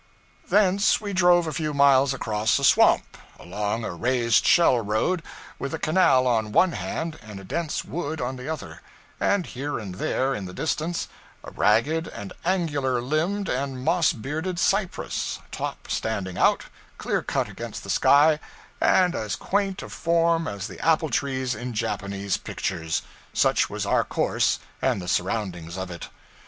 [0.49, 5.21] Thence, we drove a few miles across a swamp, along a raised shell road,
[5.59, 8.81] with a canal on one hand and a dense wood on the other;
[9.19, 11.07] and here and there, in the distance,
[11.43, 16.65] a ragged and angular limbed and moss bearded cypress, top standing out,
[16.97, 18.39] clear cut against the sky,
[18.81, 24.03] and as quaint of form as the apple trees in Japanese pictures such was our
[24.03, 26.09] course and the surroundings of it.